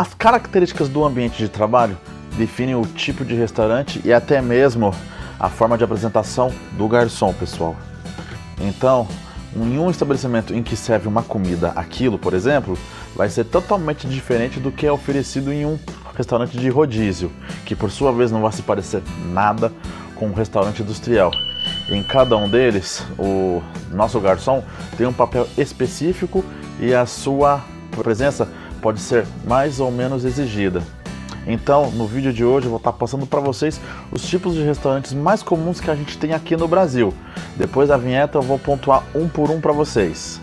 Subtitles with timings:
[0.00, 1.94] As características do ambiente de trabalho
[2.38, 4.94] definem o tipo de restaurante e até mesmo
[5.38, 7.76] a forma de apresentação do garçom, pessoal.
[8.58, 9.06] Então,
[9.54, 12.78] em um estabelecimento em que serve uma comida, aquilo, por exemplo,
[13.14, 15.78] vai ser totalmente diferente do que é oferecido em um
[16.16, 17.30] restaurante de rodízio,
[17.66, 19.70] que por sua vez não vai se parecer nada
[20.14, 21.30] com um restaurante industrial.
[21.90, 23.62] Em cada um deles, o
[23.92, 24.64] nosso garçom
[24.96, 26.42] tem um papel específico
[26.80, 28.48] e a sua presença
[28.80, 30.82] pode ser mais ou menos exigida.
[31.46, 33.80] Então, no vídeo de hoje eu vou estar passando para vocês
[34.12, 37.14] os tipos de restaurantes mais comuns que a gente tem aqui no Brasil.
[37.56, 40.40] Depois da vinheta eu vou pontuar um por um para vocês.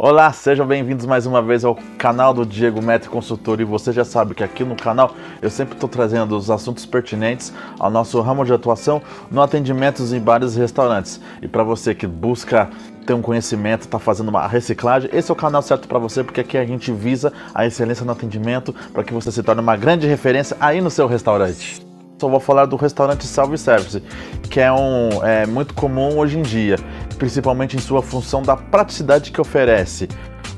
[0.00, 4.04] Olá, sejam bem-vindos mais uma vez ao canal do Diego Metri Consultor e você já
[4.04, 5.12] sabe que aqui no canal
[5.42, 10.20] eu sempre estou trazendo os assuntos pertinentes ao nosso ramo de atuação no atendimento em
[10.20, 11.20] bares e restaurantes.
[11.42, 12.70] E para você que busca
[13.04, 16.42] ter um conhecimento, está fazendo uma reciclagem, esse é o canal certo para você porque
[16.42, 20.06] aqui a gente visa a excelência no atendimento para que você se torne uma grande
[20.06, 21.84] referência aí no seu restaurante.
[22.20, 24.02] Só vou falar do restaurante self-service,
[24.50, 26.76] que é um é muito comum hoje em dia
[27.18, 30.08] principalmente em sua função da praticidade que oferece.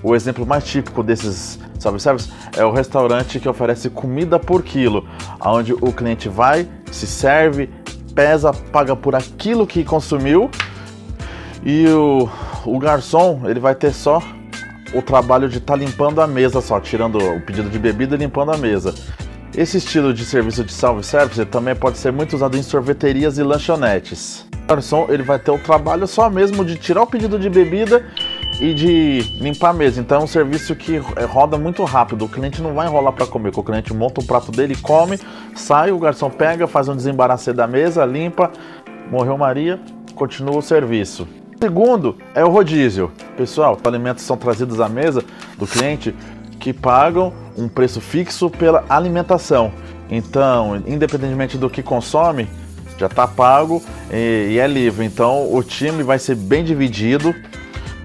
[0.03, 5.07] O exemplo mais típico desses self-service é o restaurante que oferece comida por quilo,
[5.45, 7.71] onde o cliente vai, se serve,
[8.15, 10.51] pesa, paga por aquilo que consumiu
[11.65, 12.29] e o,
[12.65, 14.23] o garçom ele vai ter só
[14.95, 18.19] o trabalho de estar tá limpando a mesa só, tirando o pedido de bebida e
[18.19, 18.95] limpando a mesa.
[19.57, 24.49] Esse estilo de serviço de self-service também pode ser muito usado em sorveterias e lanchonetes
[24.71, 28.07] garçom ele vai ter o trabalho só mesmo de tirar o pedido de bebida
[28.61, 30.01] e de limpar a mesa.
[30.01, 32.25] Então é um serviço que é, roda muito rápido.
[32.25, 33.51] O cliente não vai enrolar para comer.
[33.55, 35.19] O cliente monta o prato dele, come,
[35.57, 38.51] sai, o garçom pega, faz um desembaraço da mesa, limpa,
[39.11, 39.81] morreu Maria,
[40.15, 41.27] continua o serviço.
[41.61, 43.11] Segundo é o rodízio.
[43.37, 45.25] Pessoal, os alimentos são trazidos à mesa
[45.59, 46.15] do cliente
[46.61, 49.73] que pagam um preço fixo pela alimentação.
[50.11, 52.49] Então, independentemente do que consome,
[52.99, 55.05] já está pago e, e é livre.
[55.07, 57.35] Então o time vai ser bem dividido.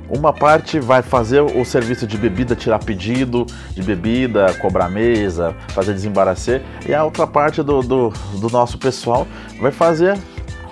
[0.07, 5.93] Uma parte vai fazer o serviço de bebida, tirar pedido de bebida, cobrar mesa, fazer
[5.93, 9.27] desembaracer, e a outra parte do, do, do nosso pessoal
[9.59, 10.15] vai fazer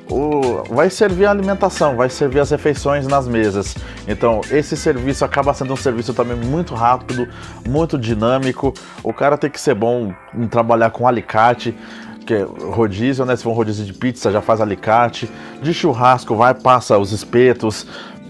[0.09, 3.75] o, vai servir a alimentação, vai servir as refeições nas mesas.
[4.08, 7.28] Então, esse serviço acaba sendo um serviço também muito rápido,
[7.68, 8.74] muito dinâmico.
[9.02, 11.75] O cara tem que ser bom em trabalhar com alicate
[12.24, 13.36] que é rodízio, né?
[13.36, 15.30] Se for um rodízio de pizza, já faz alicate.
[15.62, 17.86] De churrasco, vai, passa os espetos.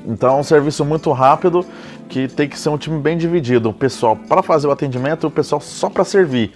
[0.05, 1.65] Então é um serviço muito rápido
[2.09, 3.69] que tem que ser um time bem dividido.
[3.69, 6.53] O pessoal para fazer o atendimento e o pessoal só para servir,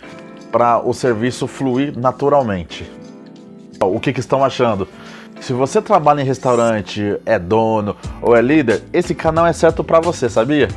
[0.52, 2.90] para o serviço fluir naturalmente.
[3.80, 4.88] O que, que estão achando?
[5.40, 10.00] Se você trabalha em restaurante, é dono ou é líder, esse canal é certo para
[10.00, 10.68] você, sabia?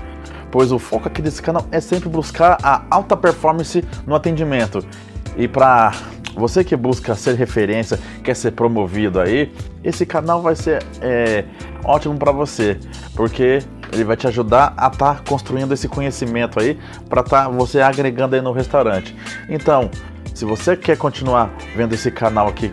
[0.50, 4.84] Pois o foco aqui desse canal é sempre buscar a alta performance no atendimento.
[5.36, 5.92] E para
[6.34, 11.44] você que busca ser referência, quer ser promovido aí, esse canal vai ser é,
[11.84, 12.78] ótimo para você,
[13.14, 13.60] porque
[13.92, 16.78] ele vai te ajudar a estar tá construindo esse conhecimento aí
[17.08, 19.16] para estar tá você agregando aí no restaurante.
[19.48, 19.90] Então,
[20.34, 22.72] se você quer continuar vendo esse canal aqui,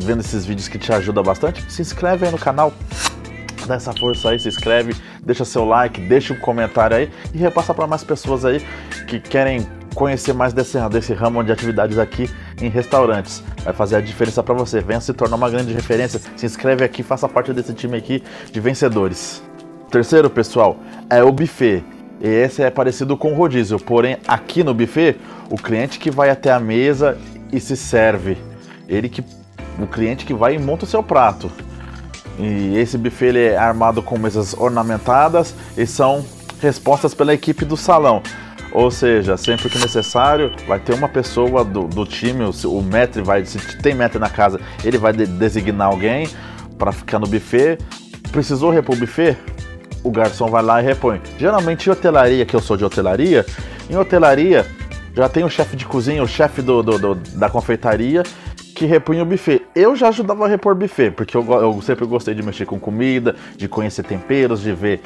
[0.00, 2.72] vendo esses vídeos que te ajudam bastante, se inscreve aí no canal,
[3.66, 7.72] dá essa força aí, se inscreve, deixa seu like, deixa um comentário aí e repassa
[7.72, 8.64] para mais pessoas aí
[9.06, 12.28] que querem conhecer mais desse, desse ramo de atividades aqui
[12.60, 13.42] em restaurantes.
[13.62, 14.80] Vai fazer a diferença para você.
[14.80, 16.20] Venha se tornar uma grande referência.
[16.36, 19.42] Se inscreve aqui, faça parte desse time aqui de vencedores.
[19.90, 20.78] Terceiro, pessoal,
[21.10, 21.84] é o buffet.
[22.20, 25.16] E esse é parecido com o rodízio, porém aqui no buffet,
[25.50, 27.18] o cliente que vai até a mesa
[27.52, 28.38] e se serve.
[28.88, 29.24] Ele que
[29.78, 31.50] o cliente que vai e monta o seu prato.
[32.38, 36.24] E esse buffet ele é armado com mesas ornamentadas e são
[36.60, 38.22] respostas pela equipe do salão.
[38.72, 42.84] Ou seja, sempre que necessário, vai ter uma pessoa do, do time, o, o
[43.22, 46.26] vai, se tem mestre na casa, ele vai de, designar alguém
[46.78, 47.78] para ficar no buffet.
[48.30, 49.36] Precisou repor o buffet?
[50.02, 51.20] O garçom vai lá e repõe.
[51.38, 53.44] Geralmente em hotelaria, que eu sou de hotelaria,
[53.90, 54.66] em hotelaria
[55.14, 58.22] já tem o chefe de cozinha, o chefe do, do, do, da confeitaria
[58.82, 59.62] que repunha o buffet.
[59.76, 63.36] Eu já ajudava a repor buffet, porque eu, eu sempre gostei de mexer com comida,
[63.56, 65.00] de conhecer temperos, de ver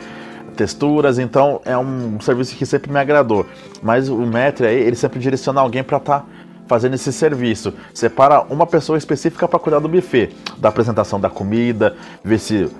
[0.57, 3.45] texturas, então é um serviço que sempre me agradou.
[3.83, 6.27] Mas o Metri aí, ele sempre direciona alguém para estar tá
[6.67, 7.75] fazendo esse serviço.
[7.93, 11.95] Separa uma pessoa específica para cuidar do buffet, da apresentação da comida,
[12.25, 12.71] ver se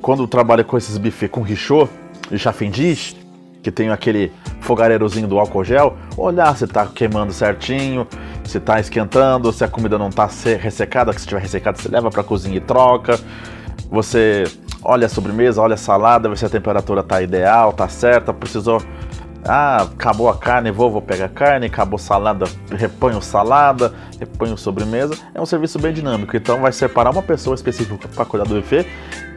[0.00, 1.86] quando trabalha com esses buffet com richô
[2.30, 3.14] e chafendish,
[3.62, 8.06] que tem aquele fogareirozinho do álcool gel, olhar se tá queimando certinho
[8.48, 10.28] se está esquentando, se a comida não está
[10.60, 13.18] ressecada, que se estiver ressecada você leva para cozinha e troca.
[13.90, 14.44] Você
[14.82, 18.80] olha a sobremesa, olha a salada, vê se a temperatura está ideal, está certa, precisou
[19.48, 25.14] ah, acabou a carne, vou, vou pegar carne, acabou salada, reponho salada, reponho sobremesa.
[25.34, 28.86] É um serviço bem dinâmico, então vai separar uma pessoa específica para cuidar do buffet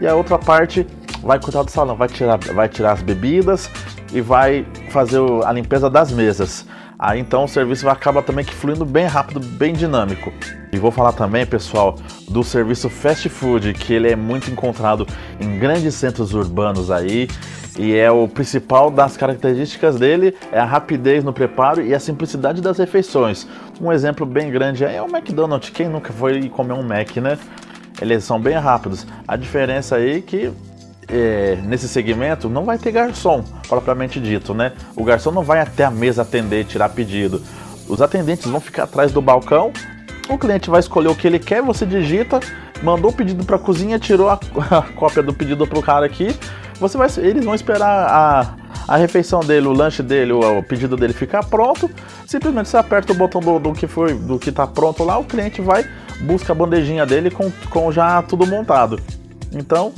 [0.01, 0.87] e a outra parte
[1.21, 3.69] vai cuidar do salão, vai tirar, vai tirar as bebidas
[4.11, 6.65] e vai fazer a limpeza das mesas.
[6.99, 10.33] Aí então o serviço acaba também que fluindo bem rápido, bem dinâmico.
[10.69, 11.95] E vou falar também, pessoal,
[12.27, 15.07] do serviço fast food, que ele é muito encontrado
[15.39, 17.29] em grandes centros urbanos aí.
[17.77, 22.61] E é o principal das características dele é a rapidez no preparo e a simplicidade
[22.61, 23.47] das refeições.
[23.79, 25.69] Um exemplo bem grande é o McDonald's.
[25.69, 27.37] Quem nunca foi comer um Mac, né?
[28.01, 29.07] Eles são bem rápidos.
[29.25, 30.51] A diferença aí é que
[31.09, 34.73] é, nesse segmento não vai ter garçom, propriamente dito, né?
[34.95, 37.41] O garçom não vai até a mesa atender tirar pedido.
[37.87, 39.71] Os atendentes vão ficar atrás do balcão,
[40.29, 42.39] o cliente vai escolher o que ele quer, você digita,
[42.83, 44.39] mandou o pedido para a cozinha, tirou a,
[44.69, 46.35] a cópia do pedido para o cara aqui.
[46.79, 48.55] Você vai, eles vão esperar a,
[48.87, 51.89] a refeição dele, o lanche dele, o, o, pedido dele ficar pronto.
[52.25, 55.25] Simplesmente você aperta o botão do, do que foi, do que está pronto lá, o
[55.25, 55.85] cliente vai
[56.21, 58.99] busca a bandejinha dele com, com já tudo montado.
[59.51, 59.93] Então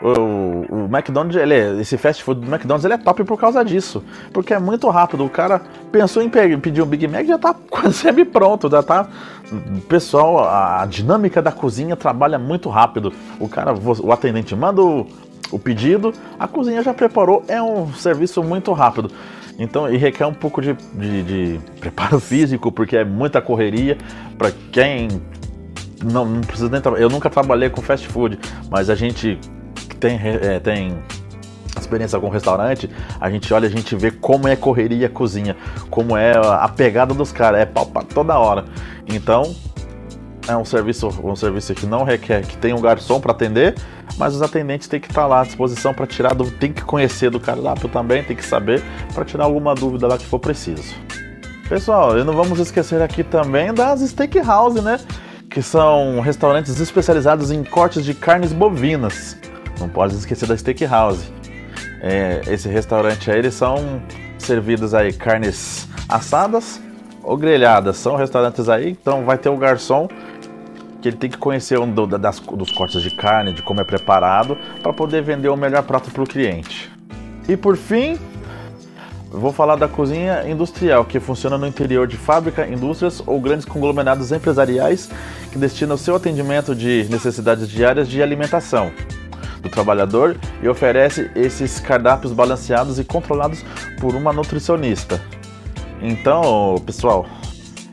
[0.00, 3.64] o, o McDonald's, ele é, esse fast food do McDonald's ele é top por causa
[3.64, 4.02] disso.
[4.32, 5.24] Porque é muito rápido.
[5.24, 5.60] O cara
[5.92, 9.08] pensou em pedir um Big Mac já tá quase semi-pronto, já tá.
[9.88, 13.12] Pessoal, a dinâmica da cozinha trabalha muito rápido.
[13.38, 15.06] O cara, o atendente manda o,
[15.50, 19.10] o pedido, a cozinha já preparou, é um serviço muito rápido.
[19.58, 23.96] Então, e requer um pouco de, de, de preparo físico, porque é muita correria.
[24.36, 25.08] Para quem
[26.02, 28.38] não, não precisa nem Eu nunca trabalhei com fast food,
[28.70, 29.38] mas a gente
[30.04, 30.98] tem, é, tem
[31.80, 35.56] experiência com restaurante, a gente olha, a gente vê como é correria a cozinha,
[35.88, 38.66] como é a pegada dos caras, é pau pra toda hora.
[39.06, 39.54] Então,
[40.46, 43.76] é um serviço, um serviço que não requer que tenha um garçom para atender,
[44.18, 46.82] mas os atendentes têm que estar tá lá à disposição para tirar dúvida, tem que
[46.82, 48.82] conhecer do cardápio também, tem que saber
[49.14, 50.94] para tirar alguma dúvida lá que for preciso.
[51.66, 55.00] Pessoal, e não vamos esquecer aqui também das steakhouse, né?
[55.48, 59.38] Que são restaurantes especializados em cortes de carnes bovinas.
[59.78, 61.32] Não pode esquecer da Steakhouse.
[62.00, 64.02] É, esse restaurante aí, eles são
[64.38, 66.80] servidos aí carnes assadas
[67.22, 67.96] ou grelhadas.
[67.96, 70.08] São restaurantes aí, então vai ter o garçom
[71.00, 73.84] que ele tem que conhecer um do, das, dos cortes de carne, de como é
[73.84, 76.90] preparado, para poder vender o melhor prato para o cliente.
[77.46, 78.18] E por fim,
[79.30, 84.32] vou falar da cozinha industrial, que funciona no interior de fábrica, indústrias ou grandes conglomerados
[84.32, 85.10] empresariais
[85.52, 88.90] que destinam seu atendimento de necessidades diárias de alimentação
[89.64, 93.64] do trabalhador e oferece esses cardápios balanceados e controlados
[93.98, 95.20] por uma nutricionista.
[96.00, 97.26] Então, pessoal,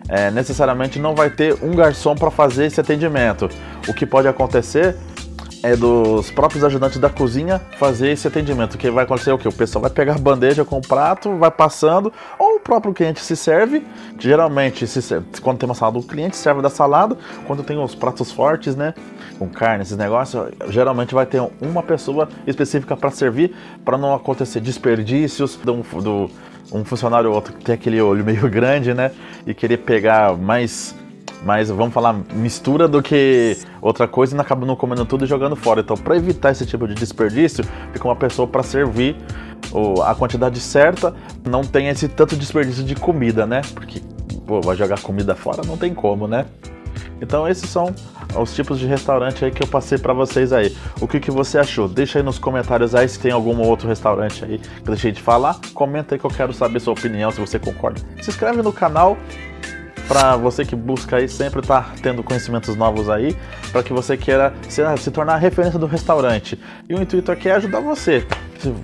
[0.09, 3.50] é, necessariamente não vai ter um garçom para fazer esse atendimento.
[3.88, 4.97] O que pode acontecer
[5.63, 8.75] é dos próprios ajudantes da cozinha fazer esse atendimento.
[8.75, 9.47] O que vai acontecer é o que?
[9.47, 13.36] O pessoal vai pegar a bandeja com o prato, vai passando, ou próprio cliente se
[13.36, 13.86] serve.
[14.18, 17.18] Geralmente, se serve, quando tem uma salada, o cliente serve da salada.
[17.46, 18.94] Quando tem os pratos fortes, né?
[19.38, 24.60] Com carne, esses negócios, geralmente vai ter uma pessoa específica para servir, para não acontecer
[24.60, 26.30] desperdícios do, do
[26.72, 29.12] um funcionário ou outro que tem aquele olho meio grande, né?
[29.46, 30.96] E querer pegar mais
[31.44, 35.56] mas vamos falar mistura do que outra coisa e acaba não comendo tudo e jogando
[35.56, 35.81] fora.
[35.81, 39.16] Então, para evitar esse tipo de desperdício, fica uma pessoa para servir
[40.04, 41.13] a quantidade certa,
[41.47, 43.61] não tem esse tanto desperdício de comida, né?
[43.73, 44.01] Porque,
[44.45, 46.45] pô, vai jogar comida fora, não tem como, né?
[47.21, 47.94] Então, esses são
[48.35, 50.75] os tipos de restaurante aí que eu passei para vocês aí.
[50.99, 51.87] O que, que você achou?
[51.87, 55.21] Deixa aí nos comentários aí se tem algum outro restaurante aí que eu deixei de
[55.21, 55.59] falar.
[55.73, 58.01] Comenta aí que eu quero saber sua opinião, se você concorda.
[58.21, 59.16] Se inscreve no canal
[60.07, 63.37] para você que busca aí sempre estar tá tendo conhecimentos novos aí,
[63.71, 66.59] para que você queira se, se tornar referência do restaurante.
[66.90, 68.25] E o intuito aqui é ajudar você.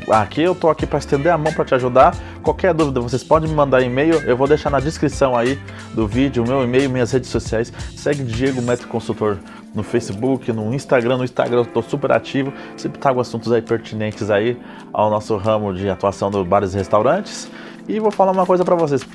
[0.09, 2.15] Aqui eu tô aqui para estender a mão para te ajudar.
[2.41, 4.15] Qualquer dúvida, vocês podem me mandar e-mail.
[4.21, 5.59] Eu vou deixar na descrição aí
[5.93, 7.71] do vídeo meu e-mail, minhas redes sociais.
[7.95, 9.37] Segue Diego Metro Consultor
[9.73, 11.17] no Facebook, no Instagram.
[11.17, 12.53] No Instagram eu tô super ativo.
[12.75, 14.57] Sempre trago assuntos aí pertinentes aí
[14.93, 17.49] ao nosso ramo de atuação do bares e restaurantes.
[17.87, 19.07] E vou falar uma coisa para vocês.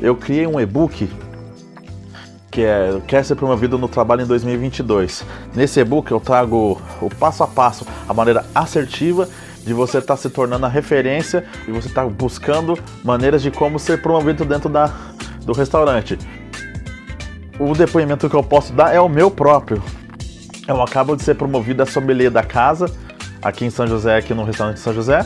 [0.00, 1.08] Eu criei um e-book
[2.58, 5.24] que é Quer ser promovido no trabalho em 2022.
[5.54, 9.28] Nesse e-book eu trago o passo a passo, a maneira assertiva
[9.64, 13.52] de você estar tá se tornando a referência e você estar tá buscando maneiras de
[13.52, 14.90] como ser promovido dentro da,
[15.44, 16.18] do restaurante.
[17.60, 19.80] O depoimento que eu posso dar é o meu próprio.
[20.66, 22.86] Eu acabo de ser promovido a sommelier da casa,
[23.40, 25.24] aqui em São José, aqui no restaurante de São José.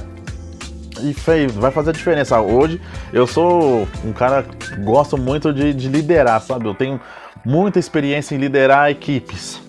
[1.02, 2.40] E feio, vai fazer a diferença.
[2.40, 2.80] Hoje
[3.12, 6.66] eu sou um cara que gosto muito de, de liderar, sabe?
[6.66, 7.00] Eu tenho
[7.44, 9.60] muita experiência em liderar equipes.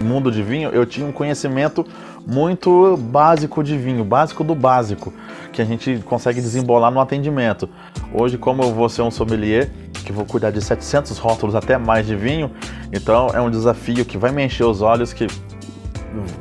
[0.00, 1.86] No mundo de vinho, eu tinha um conhecimento
[2.26, 5.12] muito básico de vinho, básico do básico,
[5.52, 7.68] que a gente consegue desembolar no atendimento.
[8.12, 9.70] Hoje, como eu vou ser um sommelier,
[10.04, 12.50] que vou cuidar de 700 rótulos até mais de vinho,
[12.92, 15.26] então é um desafio que vai me encher os olhos, que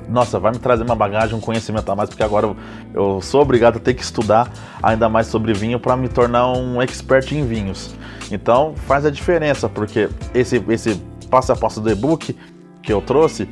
[0.10, 2.56] nossa, vai me trazer uma bagagem, um conhecimento a mais, porque agora
[2.94, 4.52] eu sou obrigado a ter que estudar
[4.82, 7.96] ainda mais sobre vinho para me tornar um expert em vinhos.
[8.32, 10.96] Então faz a diferença, porque esse, esse
[11.30, 12.36] passo a passo do e-book
[12.82, 13.50] que eu trouxe,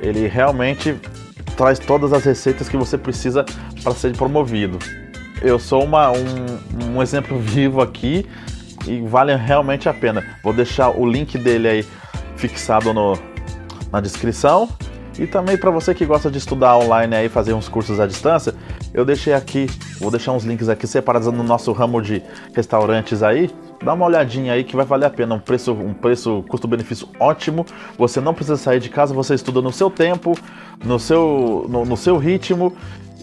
[0.00, 0.98] ele realmente
[1.56, 3.44] traz todas as receitas que você precisa
[3.82, 4.78] para ser promovido.
[5.42, 8.26] Eu sou uma, um, um exemplo vivo aqui
[8.86, 10.24] e vale realmente a pena.
[10.42, 11.86] Vou deixar o link dele aí
[12.36, 13.18] fixado no,
[13.92, 14.68] na descrição.
[15.18, 18.54] E também para você que gosta de estudar online aí, fazer uns cursos à distância,
[18.92, 19.66] eu deixei aqui,
[19.98, 22.22] vou deixar uns links aqui separados no nosso ramo de
[22.54, 23.50] restaurantes aí.
[23.82, 27.64] Dá uma olhadinha aí que vai valer a pena, um preço, um preço custo-benefício ótimo.
[27.98, 30.36] Você não precisa sair de casa, você estuda no seu tempo,
[30.84, 32.74] no seu, no, no seu ritmo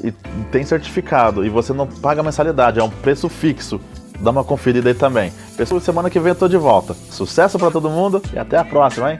[0.03, 0.11] e
[0.51, 1.45] tem certificado.
[1.45, 3.79] E você não paga mensalidade, é um preço fixo.
[4.19, 5.33] Dá uma conferida aí também.
[5.57, 6.93] Pessoal, semana que vem eu tô de volta.
[6.93, 9.19] Sucesso para todo mundo e até a próxima, hein?